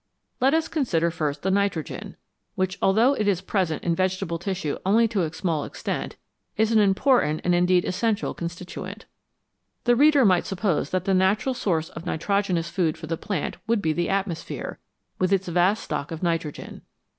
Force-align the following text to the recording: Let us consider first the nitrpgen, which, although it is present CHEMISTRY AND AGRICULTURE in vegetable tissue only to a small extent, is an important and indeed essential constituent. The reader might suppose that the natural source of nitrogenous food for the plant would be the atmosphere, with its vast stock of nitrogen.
Let 0.39 0.55
us 0.55 0.67
consider 0.67 1.11
first 1.11 1.43
the 1.43 1.51
nitrpgen, 1.51 2.15
which, 2.55 2.79
although 2.81 3.13
it 3.13 3.27
is 3.27 3.39
present 3.39 3.83
CHEMISTRY 3.83 3.85
AND 3.85 3.93
AGRICULTURE 3.93 3.93
in 3.93 4.09
vegetable 4.09 4.39
tissue 4.39 4.77
only 4.83 5.07
to 5.09 5.21
a 5.21 5.31
small 5.31 5.63
extent, 5.63 6.15
is 6.57 6.71
an 6.71 6.79
important 6.79 7.41
and 7.43 7.53
indeed 7.53 7.85
essential 7.85 8.33
constituent. 8.33 9.05
The 9.83 9.95
reader 9.95 10.25
might 10.25 10.47
suppose 10.47 10.89
that 10.89 11.05
the 11.05 11.13
natural 11.13 11.53
source 11.53 11.89
of 11.89 12.07
nitrogenous 12.07 12.71
food 12.71 12.97
for 12.97 13.05
the 13.05 13.15
plant 13.15 13.57
would 13.67 13.79
be 13.83 13.93
the 13.93 14.09
atmosphere, 14.09 14.79
with 15.19 15.31
its 15.31 15.47
vast 15.49 15.83
stock 15.83 16.09
of 16.09 16.23
nitrogen. 16.23 16.81